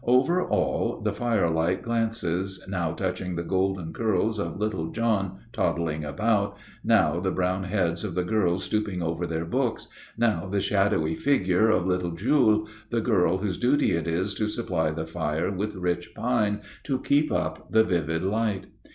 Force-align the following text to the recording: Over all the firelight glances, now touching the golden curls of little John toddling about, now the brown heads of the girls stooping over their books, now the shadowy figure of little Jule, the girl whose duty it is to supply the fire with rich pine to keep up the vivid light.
Over 0.03 0.41
all 0.41 0.99
the 0.99 1.13
firelight 1.13 1.83
glances, 1.83 2.65
now 2.67 2.91
touching 2.93 3.35
the 3.35 3.43
golden 3.43 3.93
curls 3.93 4.39
of 4.39 4.57
little 4.57 4.89
John 4.89 5.41
toddling 5.53 6.03
about, 6.03 6.57
now 6.83 7.19
the 7.19 7.29
brown 7.29 7.65
heads 7.65 8.03
of 8.03 8.15
the 8.15 8.23
girls 8.23 8.63
stooping 8.63 9.03
over 9.03 9.27
their 9.27 9.45
books, 9.45 9.87
now 10.17 10.47
the 10.47 10.59
shadowy 10.59 11.13
figure 11.13 11.69
of 11.69 11.85
little 11.85 12.13
Jule, 12.15 12.67
the 12.89 13.01
girl 13.01 13.37
whose 13.37 13.59
duty 13.59 13.91
it 13.91 14.07
is 14.07 14.33
to 14.33 14.47
supply 14.47 14.89
the 14.89 15.05
fire 15.05 15.51
with 15.51 15.75
rich 15.75 16.15
pine 16.15 16.61
to 16.85 16.97
keep 16.97 17.31
up 17.31 17.71
the 17.71 17.83
vivid 17.83 18.23
light. 18.23 18.65